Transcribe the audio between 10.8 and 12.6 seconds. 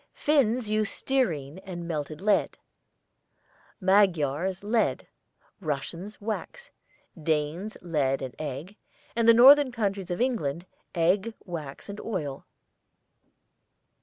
egg, wax and oil.